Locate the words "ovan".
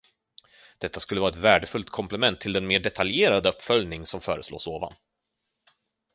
4.67-4.93